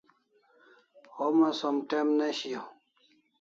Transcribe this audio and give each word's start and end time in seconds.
Homa 1.17 1.49
som 1.59 1.75
t'em 1.93 2.09
ne 2.23 2.27
shiau 2.39 2.67